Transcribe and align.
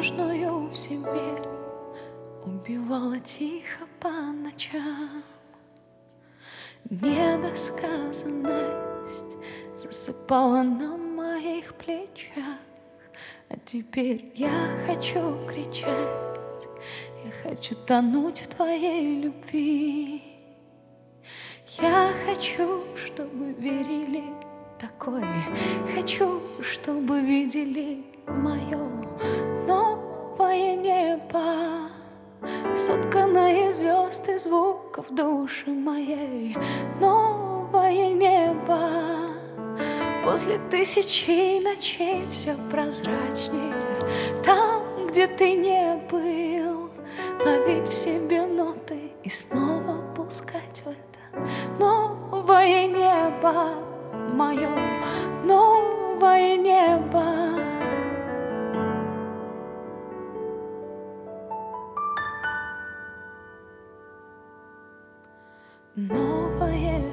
нежную 0.00 0.70
в 0.70 0.74
себе 0.74 1.42
Убивала 2.46 3.20
тихо 3.20 3.86
по 4.00 4.08
ночам. 4.08 5.22
Недосказанность 6.88 9.36
засыпала 9.76 10.62
на 10.62 10.96
моих 10.96 11.74
плечах. 11.74 12.56
А 13.50 13.56
теперь 13.66 14.32
я 14.34 14.70
хочу 14.86 15.46
кричать 15.46 16.70
Я 17.22 17.30
хочу 17.42 17.74
тонуть 17.74 18.40
в 18.40 18.48
твоей 18.48 19.20
любви. 19.20 20.22
Я 21.78 22.14
хочу, 22.24 22.86
чтобы 22.96 23.52
верили 23.52 24.24
такое. 24.78 25.44
Хочу, 25.94 26.40
чтобы 26.62 27.20
видели 27.20 28.02
мое 28.26 28.89
Сотканное 32.80 33.68
из 33.68 33.76
звезд 33.76 34.26
и 34.30 34.38
звуков 34.38 35.04
души 35.10 35.68
моей. 35.68 36.56
Новое 36.98 38.08
небо. 38.08 38.88
После 40.24 40.58
тысячи 40.70 41.62
ночей 41.62 42.26
все 42.32 42.56
прозрачнее. 42.70 43.74
Там, 44.42 45.06
где 45.08 45.26
ты 45.26 45.52
не 45.52 46.00
был. 46.10 46.88
Ловить 47.44 47.86
в 47.86 47.92
себе 47.92 48.46
ноты 48.46 49.12
и 49.24 49.28
снова 49.28 50.00
пускать 50.16 50.82
в 50.82 50.88
это. 50.88 51.50
Новое 51.78 52.86
небо 52.86 53.74
мое, 54.32 54.70
новое 55.44 56.56
небо 56.56 57.50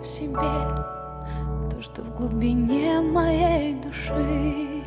себе 0.07 0.37
То, 1.69 1.81
что 1.81 2.01
в 2.01 2.15
глубине 2.15 3.01
моей 3.01 3.75
души. 3.75 4.83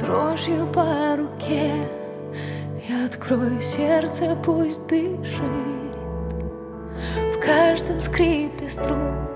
Дрожью 0.00 0.66
по 0.68 1.16
руке 1.16 1.72
Я 2.88 3.06
открою 3.06 3.60
сердце, 3.60 4.36
пусть 4.44 4.86
дышит. 4.86 5.96
В 7.34 7.40
каждом 7.44 8.00
скрипе 8.00 8.68
струн 8.68 9.26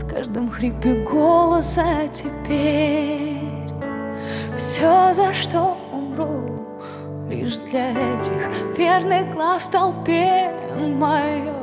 В 0.00 0.08
каждом 0.08 0.50
хрипе 0.50 1.04
голоса 1.04 2.08
теперь. 2.12 3.36
Все, 4.56 5.12
за 5.12 5.34
что 5.34 5.76
умру 5.92 6.66
Лишь 7.28 7.58
для 7.58 7.90
этих 7.90 8.78
верных 8.78 9.30
глаз 9.34 9.68
толпе 9.68 10.50
мое 10.74 11.57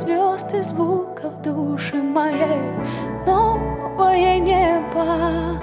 звезд 0.00 0.54
и 0.54 0.62
звуков 0.62 1.42
души 1.42 2.02
моей 2.02 2.60
Новое 3.26 4.38
небо. 4.38 5.62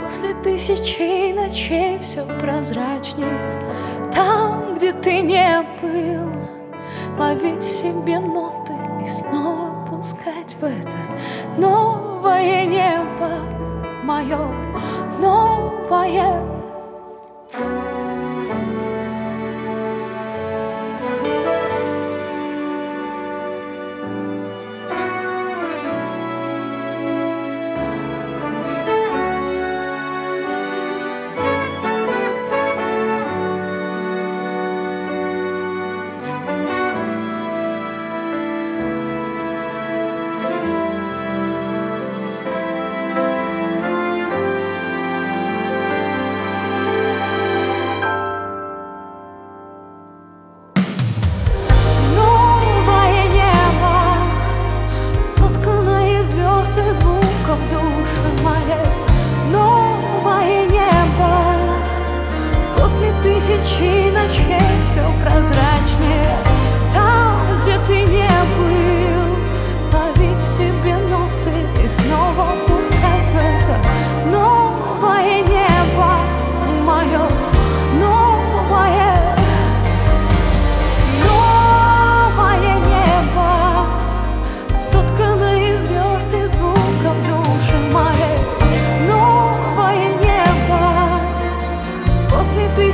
После 0.00 0.34
тысячи 0.44 1.32
ночей 1.32 1.98
все 1.98 2.24
прозрачнее 2.40 3.38
Там, 4.12 4.74
где 4.74 4.92
ты 4.92 5.20
не 5.22 5.62
был. 5.80 6.30
Ловить 7.18 7.64
в 7.64 7.70
себе 7.70 8.18
ноты 8.20 8.74
и 9.04 9.10
снова 9.10 9.84
пускать 9.86 10.54
в 10.60 10.64
это 10.64 10.98
Новое 11.56 12.66
небо 12.66 13.30
мое, 14.04 14.48
новое 15.20 16.47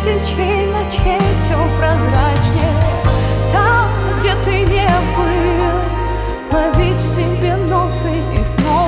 тысячи 0.04 0.68
ночей 0.68 1.20
все 1.38 1.58
прозрачнее 1.78 2.74
Там, 3.52 3.90
где 4.20 4.34
ты 4.44 4.62
не 4.62 4.90
был 5.16 5.80
Ловить 6.52 7.02
в 7.02 7.16
себе 7.16 7.56
ноты 7.56 8.40
и 8.40 8.44
снова 8.44 8.83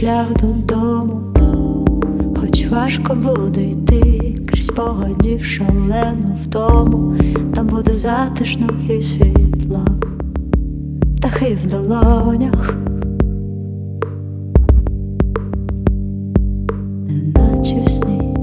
шлях 0.00 0.26
додому, 0.42 1.20
хоч 2.40 2.66
важко 2.66 3.14
буде 3.14 3.62
йти 3.62 4.34
крізь 4.46 4.70
погодів 4.70 5.44
шалену 5.44 6.34
втому, 6.42 7.14
там 7.54 7.66
буде 7.66 7.94
затишно 7.94 8.66
і 8.88 9.02
світло, 9.02 9.86
птахи 11.16 11.58
в 11.62 11.66
долонях, 11.66 12.76
неначе 17.06 17.80
в 17.86 17.90
сні. 17.90 18.34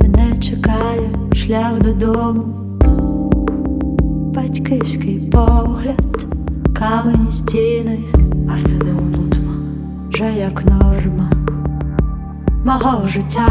Мене 0.00 0.38
чекає 0.40 1.10
шлях 1.34 1.80
додому. 1.82 2.44
Батьківський 4.34 5.30
погляд, 5.32 6.26
камені 6.74 7.30
стіни, 7.30 7.98
вже 10.22 10.32
як 10.32 10.64
норма 10.64 11.30
мого 12.64 13.08
життя. 13.08 13.48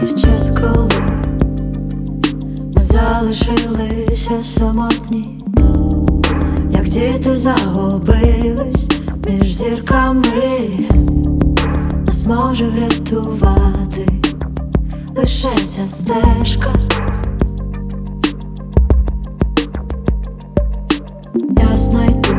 Коли 0.00 0.88
ми 2.74 2.80
залишилися 2.80 4.42
самотні, 4.42 5.38
як 6.70 6.84
діти 6.84 7.34
загубились 7.34 8.88
між 9.28 9.54
зірками, 9.54 10.70
нас 12.06 12.26
може 12.26 12.64
врятувати 12.64 14.08
лише 15.16 15.50
ця 15.66 15.82
стежка. 15.82 16.70
Я 21.60 21.76
знайду, 21.76 22.36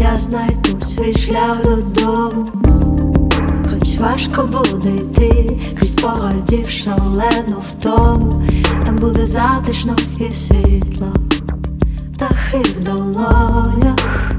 я 0.00 0.18
знайду 0.18 0.80
свій 0.80 1.14
шлях 1.14 1.62
додому. 1.64 2.71
Важко 4.02 4.42
буде 4.42 4.96
йти 4.96 5.58
крізь 5.78 5.94
погодів 5.94 6.70
шалену 6.70 7.56
втому, 7.70 8.42
там 8.84 8.96
буде 8.96 9.26
затишно 9.26 9.96
і 10.18 10.34
світло, 10.34 11.12
птахи 12.14 12.58
в 12.58 12.84
долонях. 12.84 14.32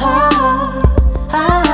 А-а-а. 0.00 0.92
Шлях 1.32 1.71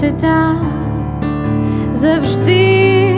бути 0.00 0.12
так 0.20 0.56
завжди? 1.92 3.14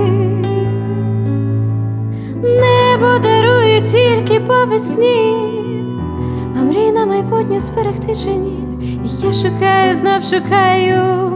Небо 2.43 3.19
дарує 3.23 3.81
тільки 3.81 4.41
по 4.41 4.67
весні, 4.67 5.35
а 6.59 6.63
мрій 6.63 6.93
на 6.93 7.07
майбутнє 7.07 7.61
зберегти 7.61 8.17
чи 8.17 8.31
ні. 8.31 8.59
І 9.05 9.27
я 9.27 9.33
шукаю, 9.33 9.97
знов 9.97 10.23
шукаю, 10.23 11.33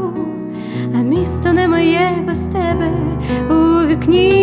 а 0.95 1.03
місто 1.03 1.53
не 1.53 1.69
моє 1.69 2.11
без 2.27 2.41
тебе 2.41 2.91
у 3.51 3.87
вікні. 3.87 4.36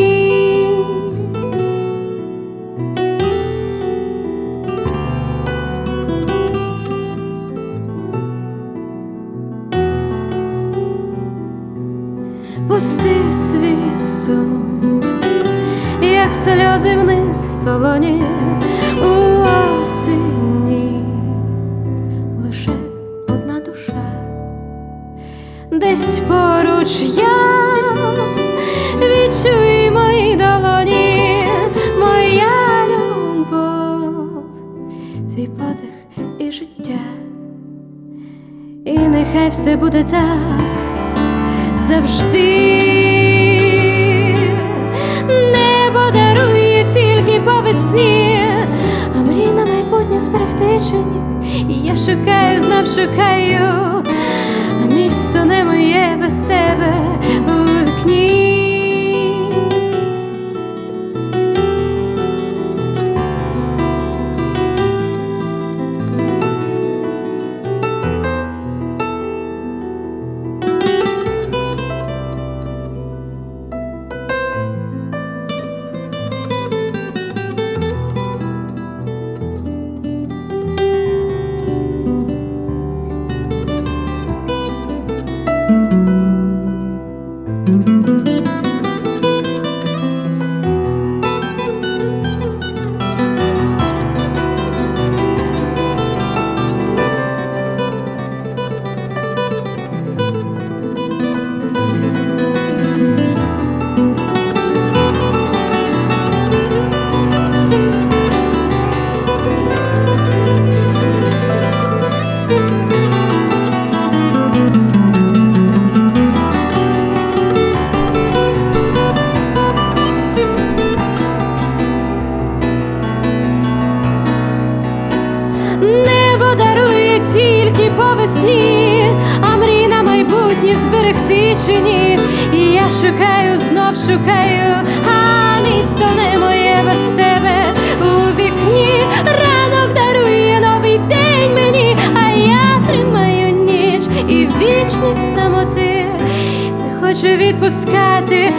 відпускати 147.53 148.53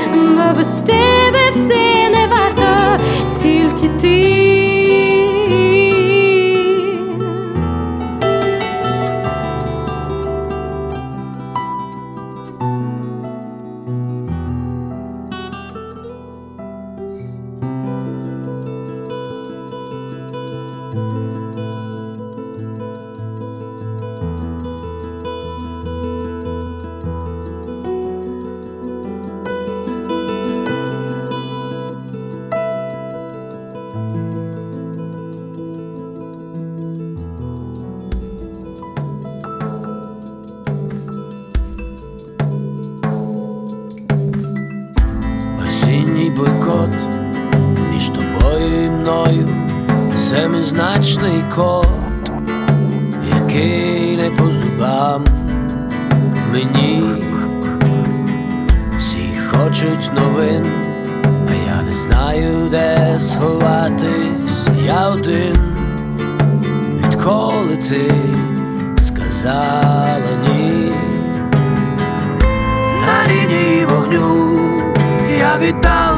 без 0.57 0.67
тебе 0.67 1.04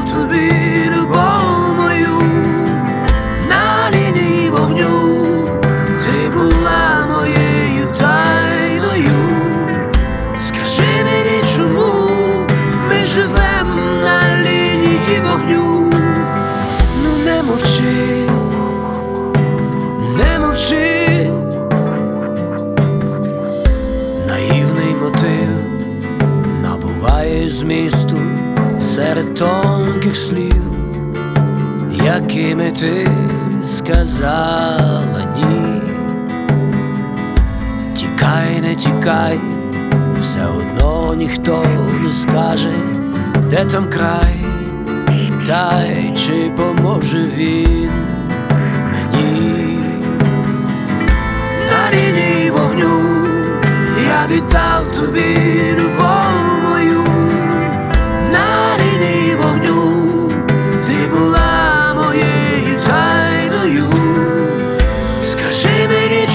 to 0.04 0.28
be 0.28 0.88
the 0.88 1.06
boss. 1.06 1.45
якими 32.36 32.70
ти 32.70 33.08
сказала 33.64 35.22
ні, 35.36 35.80
тікай, 37.96 38.60
не 38.60 38.74
тікай, 38.74 39.40
все 40.20 40.46
одно 40.46 41.14
ніхто 41.14 41.64
не 42.02 42.08
скаже, 42.08 42.72
де 43.50 43.64
там 43.64 43.90
край, 43.90 44.44
та 45.46 45.84
й 45.84 46.16
чи 46.16 46.52
поможе 46.56 47.22
він 47.36 47.90
мені, 48.92 49.78
на 51.70 51.90
лінії 51.92 52.50
вогню 52.50 53.24
я 54.08 54.26
віддав 54.36 54.92
тобі 54.92 55.36
любов 55.78 56.70
мою. 56.70 57.15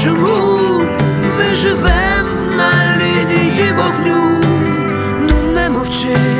чому 0.04 0.82
ми 1.38 1.56
живемо 1.56 2.32
на 2.58 2.98
лінії 2.98 3.74
вогню? 3.78 4.42
Ну 5.20 5.52
не 5.54 5.70
мовчи. 5.70 6.31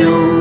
nhau 0.00 0.39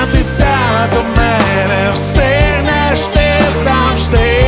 Піднятися 0.00 0.56
до 0.94 1.02
мене 1.20 1.90
встигнеш 1.92 3.00
ти 3.00 3.42
завжди. 3.62 4.42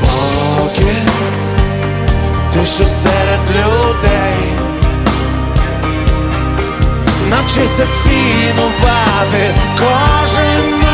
Поки 0.00 0.94
ти 2.52 2.66
що 2.66 2.86
серед 2.86 3.40
людей 3.50 4.50
Навчися 7.30 7.86
цінувати 8.02 9.54
кожен 9.78 10.85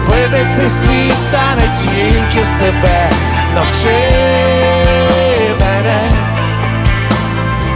Любити 0.00 0.46
цей 0.56 0.68
світ, 0.68 1.14
та 1.32 1.54
не 1.54 1.76
тільки 1.78 2.44
себе. 2.44 3.10
Навчи 3.54 3.98
мене. 5.60 6.10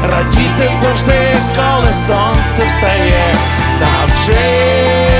Радіти 0.02 0.70
завжди, 0.80 1.36
коли 1.56 1.92
сонце 1.92 2.64
встає, 2.66 3.34
навчи 3.80 5.13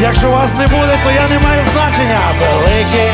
Якщо 0.00 0.30
вас 0.30 0.54
не 0.54 0.66
буде, 0.66 0.98
то 1.04 1.10
я 1.10 1.28
не 1.28 1.38
маю 1.38 1.62
значення. 1.72 2.18
Велике 2.40 3.12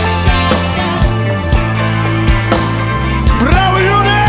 Браво, 3.40 3.79
люди! 3.79 4.23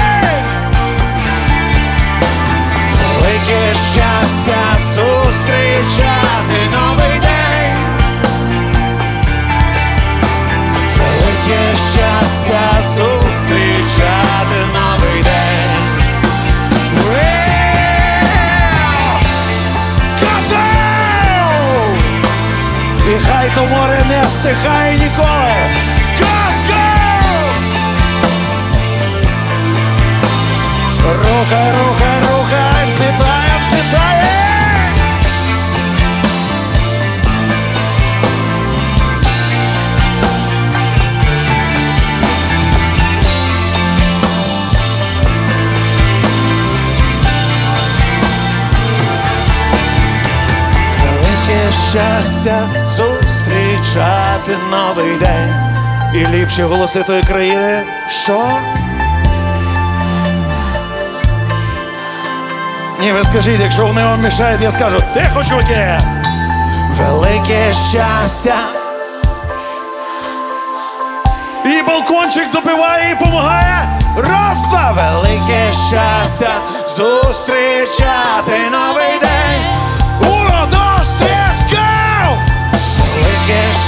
Велике 3.21 3.73
щастя 3.93 4.61
зустрічати 4.93 6.59
новий 6.71 7.19
день. 7.19 7.77
Велике 10.97 11.75
щастя 11.93 12.83
зустрічати 12.83 14.32
хай 23.43 23.55
то 23.55 23.75
море 23.75 24.05
не 24.09 24.23
стихає 24.23 24.99
ніколи. 24.99 25.53
Козел! 26.17 26.73
Рухай, 31.05 31.71
рухай, 31.71 32.19
рухай, 32.21 32.85
взлетаем, 32.87 33.61
взлетаем! 33.61 34.33
Велике 51.01 51.71
щастя 51.91 52.69
зустрічати 53.43 54.57
новий 54.71 55.17
день 55.17 55.53
і 56.13 56.27
ліпші 56.27 56.63
голоси 56.63 57.03
тої 57.03 57.23
країни, 57.23 57.83
що? 58.07 58.59
Ні, 62.99 63.11
ви 63.11 63.23
скажіть, 63.23 63.59
якщо 63.59 63.85
вони 63.85 64.03
вам 64.03 64.21
мішають, 64.21 64.61
я 64.61 64.71
скажу 64.71 65.03
тихо, 65.13 65.43
чуваки! 65.43 65.99
Велике 66.89 67.73
щастя. 67.73 68.55
І 71.65 71.81
балкончик 71.87 72.51
допиває 72.51 73.11
і 73.11 73.13
допомагає. 73.13 73.87
Роства 74.17 74.91
велике 74.91 75.71
щастя 75.71 76.51
зустрічати 76.87 78.59
новий 78.71 79.19
день. 79.21 79.32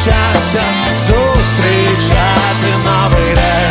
Щастя 0.06 0.64
зустрічати 1.08 2.72
новий 2.86 3.34
день. 3.34 3.65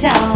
tchau. 0.00 0.29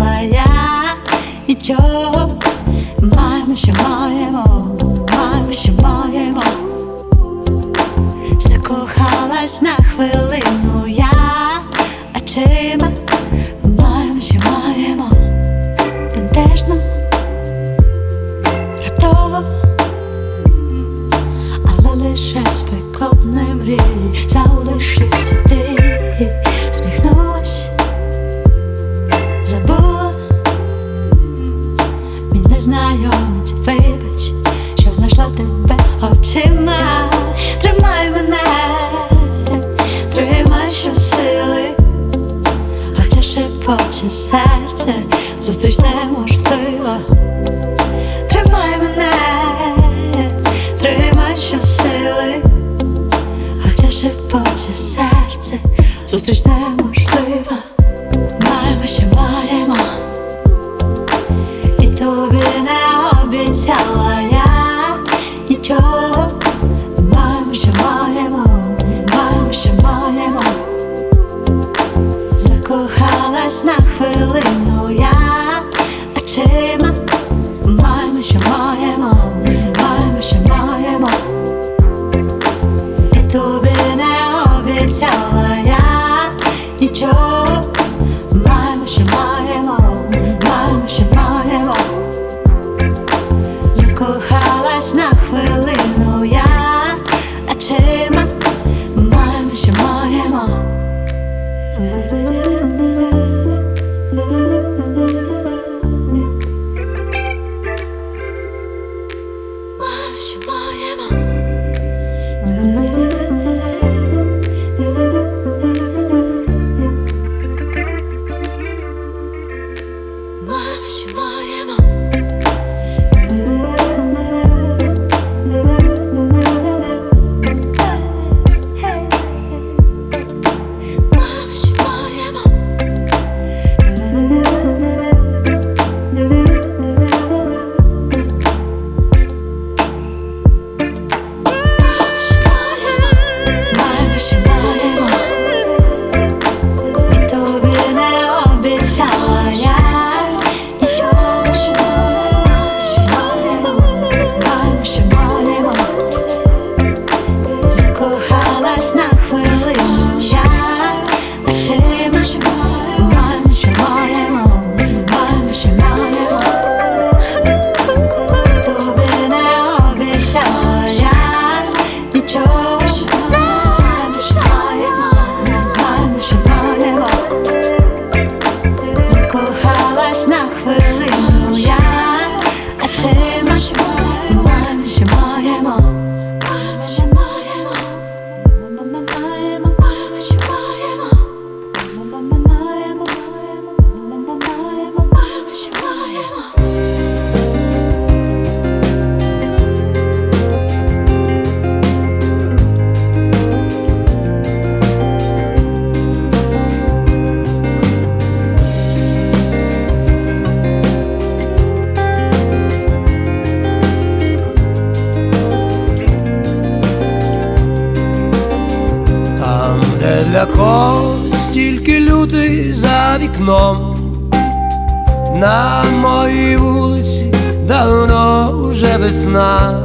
На 225.74 225.90
моїй 225.90 226.56
вулиці 226.56 227.32
давно 227.68 228.50
вже 228.70 228.96
весна, 228.96 229.78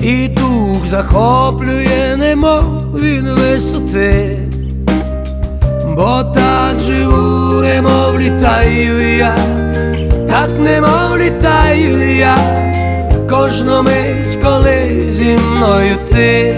і 0.00 0.28
дух 0.28 0.86
захоплює, 0.86 2.16
немов 2.16 2.62
від 2.94 3.28
висоти, 3.28 4.38
бо 5.96 6.24
так 6.34 6.80
живу, 6.80 7.62
немов 7.62 8.20
літаю 8.20 9.16
я, 9.16 9.36
так 10.28 10.50
немов 10.60 11.18
літаю 11.18 12.16
я, 12.16 12.36
кожну 13.30 13.82
мить, 13.82 14.38
коли 14.42 15.00
зі 15.10 15.38
мною 15.50 15.96
ти. 16.12 16.56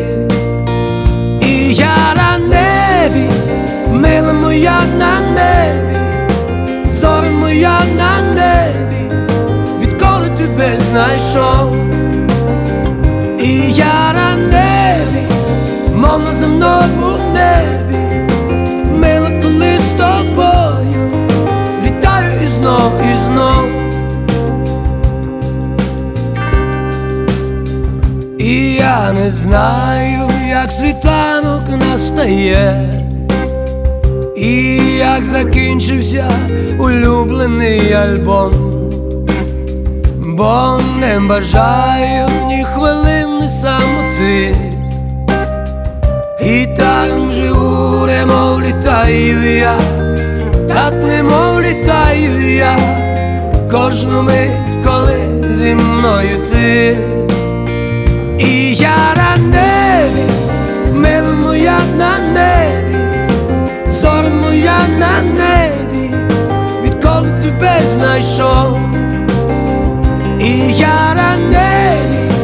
І 1.43 1.75
я 1.75 2.15
на 2.17 2.39
небі, 2.39 3.31
мила 3.93 4.33
моя 4.33 4.81
на 4.99 5.21
небі, 5.21 6.00
зоря 7.21 7.31
моя 7.31 7.81
на 7.97 8.23
небі, 8.35 9.15
відколи 9.81 10.31
тебе 10.37 10.81
знайшов. 10.91 11.77
І 13.41 13.73
я 13.73 14.13
на 14.13 14.37
небі, 14.37 15.27
мов 15.95 16.21
на 16.21 16.33
земному 16.33 17.19
небі, 17.35 17.97
мила, 18.93 19.31
коли 19.43 19.79
з 19.79 19.99
тобою, 19.99 21.11
літаю 21.87 22.41
і 22.45 22.61
знов, 22.61 22.93
і 23.13 23.17
знов. 23.17 23.71
І 28.39 28.75
я 28.75 29.13
не 29.13 29.31
знаю, 29.31 30.31
як 30.51 30.71
світанок 30.71 31.63
настає, 31.69 33.00
і 34.41 34.77
як 34.97 35.25
закінчився 35.25 36.31
улюблений 36.79 37.93
альбом, 37.93 38.53
бо 40.27 40.81
не 41.01 41.21
бажаю 41.21 42.29
ні 42.49 42.65
хвилини 42.65 43.49
самоти, 43.49 44.55
і 46.41 46.67
так 46.77 47.11
живу, 47.33 48.07
немов 48.07 48.63
літаю 48.63 49.59
я, 49.59 49.79
так 50.69 50.95
немов 51.05 51.61
літаю 51.61 52.55
я, 52.55 52.79
кожну 53.71 54.23
мить, 54.23 54.85
коли 54.85 55.19
зі 55.55 55.75
мною 55.75 56.39
ти. 56.51 56.99
І 58.39 58.75
я 58.75 58.97
на 59.17 59.37
небі, 59.37 60.33
мила 60.95 61.33
моя 61.33 61.79
на 61.99 62.19
небі, 62.19 62.80
зоря 64.71 64.89
на 64.99 65.23
небі, 65.23 66.15
відколи 66.83 67.31
тебе 67.43 67.81
знайшов. 67.95 68.79
І 70.41 70.73
я 70.73 71.37
небі, 71.37 72.35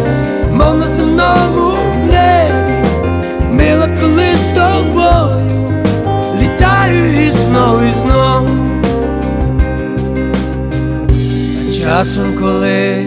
мов 0.52 0.78
на 0.78 0.86
земному 0.86 1.74
небі, 2.06 2.88
мила, 3.50 3.88
коли 4.00 4.34
з 4.34 4.54
тобою, 4.54 5.68
літаю 6.40 7.26
і 7.26 7.30
знов, 7.30 7.82
і 7.82 7.92
знов. 7.92 8.48
А 11.68 11.82
часом, 11.82 12.34
коли 12.40 13.04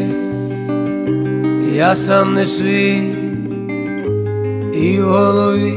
я 1.74 1.95
сам 1.95 2.34
не 2.34 2.45
свій, 2.45 3.01
і 4.74 5.01
в 5.01 5.07
голові 5.07 5.74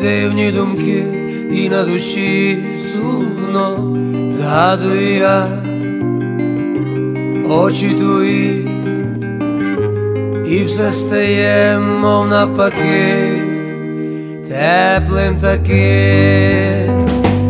дивні 0.00 0.52
думки, 0.52 1.19
і 1.52 1.68
на 1.68 1.84
душі 1.84 2.58
сумно 2.94 3.96
згадую 4.30 5.16
я 5.16 5.48
очі 7.50 7.88
твої, 7.88 8.70
і 10.46 10.64
все 10.64 10.92
стає, 10.92 11.78
мов 11.78 12.28
навпаки, 12.28 13.42
теплим 14.48 15.36
таким. 15.42 17.06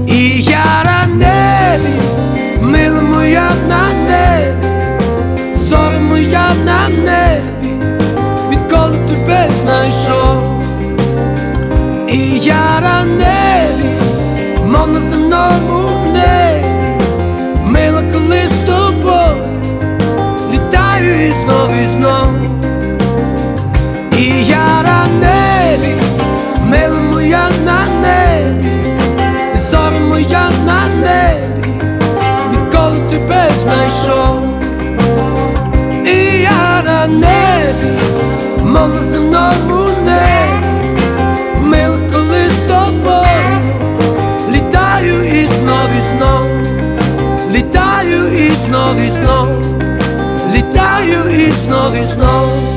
І 0.09 0.43
я 0.43 0.83
на 0.85 1.07
небі, 1.15 1.95
мила 2.63 3.03
моя 3.03 3.51
на 3.69 3.89
небі, 4.09 4.67
зоря 5.57 5.99
моя 6.01 6.53
на 6.65 6.89
небі, 6.89 7.69
відколи 8.51 8.97
тебе 9.09 9.49
знайшов. 9.63 10.50
І 12.41 12.45
я 12.45 13.05
небі, 13.05 13.89
мов 14.67 14.89
на 14.89 15.01
земному 15.01 15.91
небі, 16.13 16.67
мила, 17.65 18.03
коли 18.13 18.49
з 18.49 18.67
тобою, 18.67 19.47
літаю 20.53 21.29
і 21.29 21.33
знов, 21.33 21.71
і 21.85 21.89
знов. 21.89 22.29
І 24.19 24.45
я 24.45 24.83
на 24.83 25.07
небі, 25.07 25.95
мила 26.65 27.03
моя 27.13 27.51
на 27.65 27.87
небі, 28.01 28.69
зоря 29.71 30.01
моя 30.01 30.51
на 30.67 30.87
небі, 30.87 31.81
відколи 32.53 32.99
тебе 33.11 33.51
знайшов. 33.63 34.47
І 36.05 36.43
я 36.43 37.07
небі, 37.09 38.01
мов 38.65 38.89
на 38.89 39.03
земному 39.03 39.80
знов, 48.91 49.01
і 49.01 49.11
знов, 49.11 49.49
літаю 50.55 51.47
і 51.47 51.51
знов, 51.51 51.97
і 51.97 52.05
знов. 52.05 52.70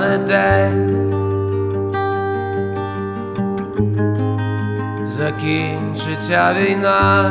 Настане 0.00 0.18
день. 0.18 0.96
Закінчиться 5.08 6.54
війна, 6.58 7.30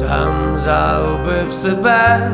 там 0.00 0.58
загубив 0.64 1.52
себе, 1.52 2.30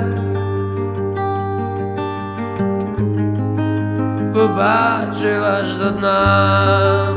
побачив 4.35 5.45
аж 5.45 5.75
до 5.75 5.91
дна. 5.91 7.16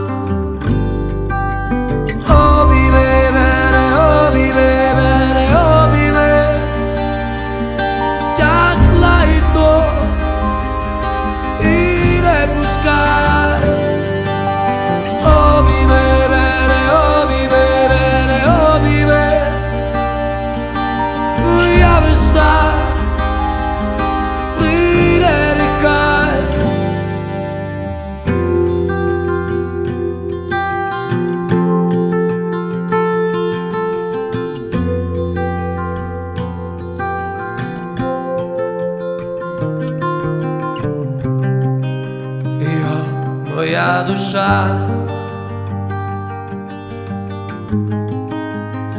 Душа 44.30 44.70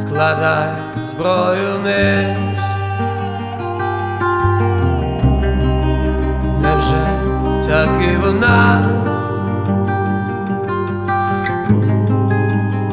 складай 0.01 0.69
зброю 1.09 1.79
вниз 1.79 2.37
Невже 6.61 7.05
так 7.67 7.89
і 8.11 8.17
вона? 8.17 8.89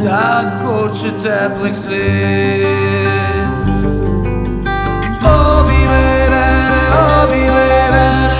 Так 0.02 0.46
хоче 0.64 1.10
теплих 1.10 1.76
слів. 1.76 2.66
Обійми 5.22 6.30
мене, 6.30 6.70
обійми 7.22 7.68
мене, 7.90 8.30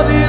обійми 0.00 0.27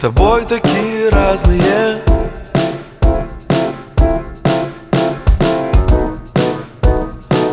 тобой 0.00 0.46
такие 0.46 1.10
разные. 1.10 2.02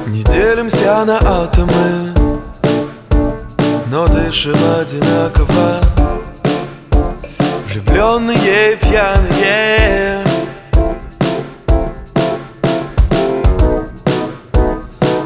Не 0.07 0.23
делимся 0.23 1.03
на 1.03 1.17
атомы 1.17 2.13
Но 3.91 4.07
дышим 4.07 4.55
одинаково. 4.79 5.81
Влюбленные 7.67 8.77
пьяные. 8.77 10.23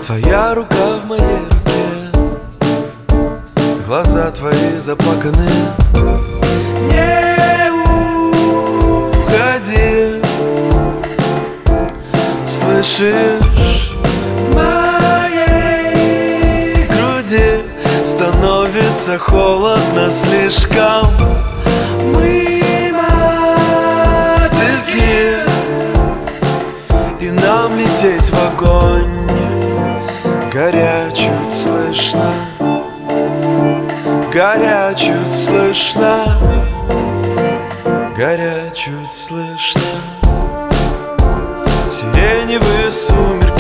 Твоя 0.06 0.56
рука 0.56 1.00
в 1.04 1.08
моей 1.08 1.22
руке 1.22 2.12
Глаза 3.86 4.32
твои 4.32 4.80
заплаканы 4.82 6.31
Слышишь, 13.02 13.98
в 14.38 14.54
моей 14.54 15.66
груди 16.86 17.66
Становится 18.06 19.18
холодно 19.18 20.12
слишком. 20.12 21.08
Мы 22.14 22.94
мотыльки 24.14 25.00
И 27.20 27.32
нам 27.32 27.76
лететь 27.76 28.30
в 28.30 28.38
огонь 28.54 29.10
Горя 30.54 31.10
чуть 31.16 31.52
слышно 31.52 32.32
Горя 34.32 34.94
чуть 34.96 35.32
слышно 35.32 36.38
Горя 38.16 38.70
чуть 38.76 39.12
слышно 39.12 39.81
сиреневые 42.52 42.92
сумерки. 42.92 43.52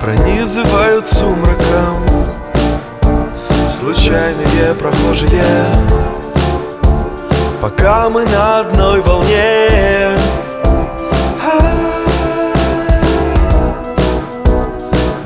Пронизывают 0.00 1.06
сумраком 1.06 2.02
Случайные 3.70 4.74
прохожие. 4.78 5.42
Пока 7.60 8.10
мы 8.10 8.24
на 8.26 8.60
одной 8.60 9.00
волне. 9.00 10.16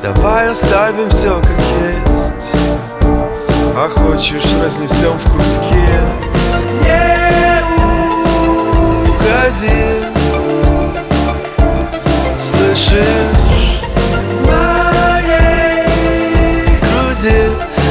Давай 0.01 0.49
оставим 0.49 1.09
все 1.09 1.39
как 1.41 1.57
есть. 1.81 2.51
А 3.75 3.89
хочешь 3.89 4.45
разнесем 4.63 5.13
в 5.19 5.31
куски 5.31 5.85
Нет! 6.81 7.16
ты 9.67 10.19
слышишь? 12.39 13.81
В 14.31 14.47
моей 14.47 15.85
груди 16.81 17.41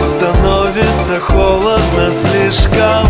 Становится 0.06 1.20
холодно 1.20 2.12
слишком. 2.12 3.08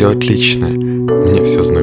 все 0.00 0.12
отлично, 0.12 0.68
мне 0.68 1.44
все 1.44 1.62
знакомо. 1.62 1.79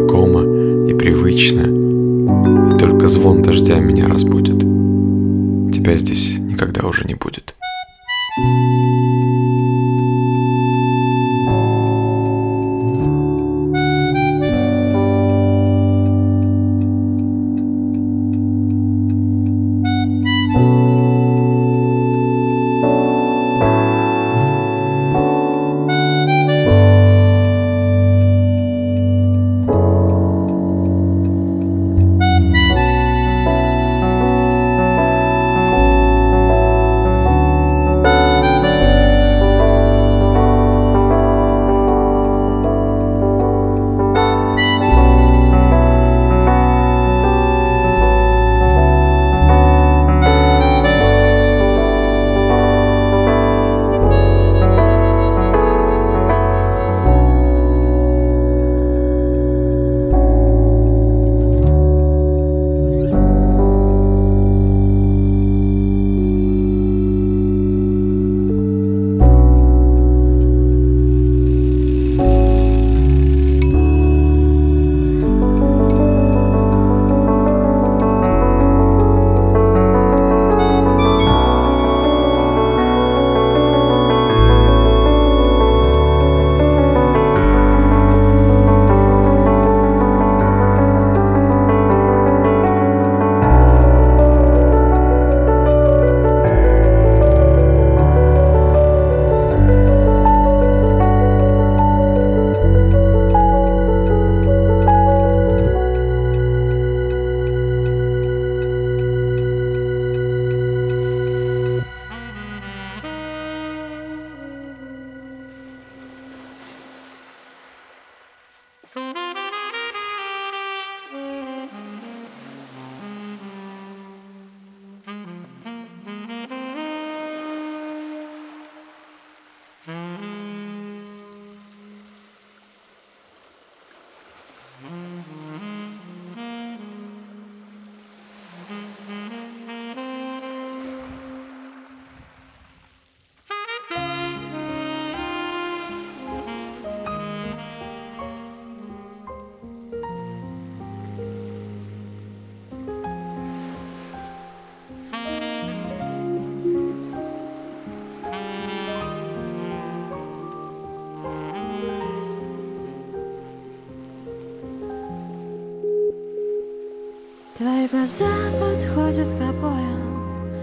Твои 167.57 167.87
глаза 167.87 168.51
подходят 168.59 169.29
к 169.29 169.41
обоям, 169.41 170.61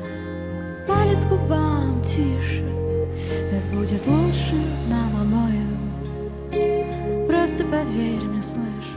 Палец 0.87 1.25
к 1.25 1.29
губам 1.29 2.01
тише, 2.05 2.65
Так 3.51 3.65
будет 3.77 4.07
лучше 4.07 4.55
нам 4.89 5.17
обоим. 5.21 5.77
Просто 7.27 7.65
поверь 7.65 8.23
мне, 8.23 8.41
слышишь, 8.45 8.95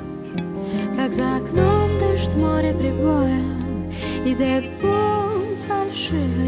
Как 0.96 1.12
за 1.12 1.38
окном 1.38 1.90
дышит 1.98 2.36
море 2.36 2.72
прибоем, 2.72 3.92
И 4.24 4.36
дает 4.36 4.70
путь 4.80 5.58
фальшивый. 5.68 6.47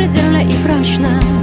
беспредельна 0.00 0.42
и 0.42 0.56
прочна 0.64 1.39